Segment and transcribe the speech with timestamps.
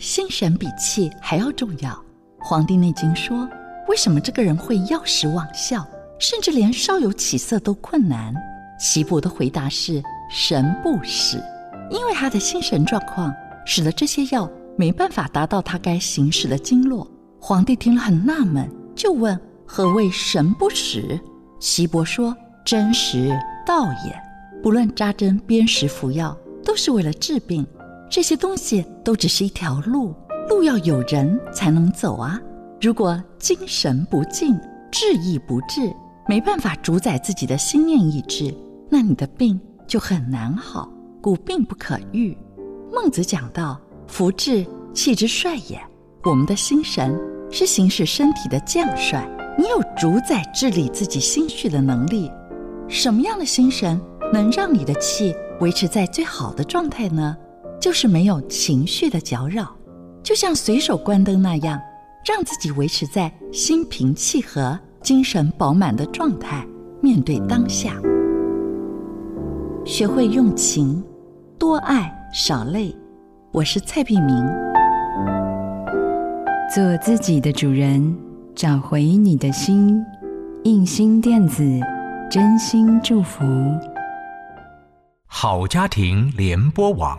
[0.00, 1.90] 心神比气还要重要。
[2.38, 3.46] 《黄帝内经》说
[3.86, 5.86] ：“为什么这个人会药食忘效，
[6.18, 8.34] 甚至连稍有起色都困难？”
[8.80, 11.36] 岐伯的回答是：“神不使，
[11.90, 13.30] 因为他的心神状况
[13.66, 17.06] 使得这些药没办法达到他该行使的经络。”
[17.38, 21.20] 皇帝听了很纳闷，就问：“何谓神不使？”
[21.60, 24.18] 岐伯说：“真实道也。
[24.62, 27.66] 不论扎针、砭石、服药，都是为了治病。”
[28.10, 30.12] 这些东西都只是一条路，
[30.48, 32.40] 路要有人才能走啊！
[32.80, 34.58] 如果精神不静，
[34.90, 35.94] 志意不治，
[36.26, 38.52] 没办法主宰自己的心念意志，
[38.90, 42.36] 那你的病就很难好，故病不可愈。
[42.92, 45.80] 孟子讲到：“福至，气之帅也。”
[46.24, 47.16] 我们的心神
[47.48, 49.24] 是行使身体的将帅，
[49.56, 52.28] 你有主宰治理自己心绪的能力。
[52.88, 54.00] 什么样的心神
[54.32, 57.36] 能让你的气维持在最好的状态呢？
[57.80, 59.74] 就是没有情绪的搅扰，
[60.22, 61.80] 就像随手关灯那样，
[62.26, 66.62] 让自己维持在心平气和、精神饱满的状态，
[67.00, 67.94] 面对当下。
[69.86, 71.02] 学会用情，
[71.58, 72.94] 多爱少累。
[73.50, 74.36] 我是蔡碧明。
[76.72, 78.14] 做自己的主人，
[78.54, 80.04] 找回你的心。
[80.64, 81.64] 印心电子，
[82.30, 83.42] 真心祝福。
[85.26, 87.18] 好家庭联播网。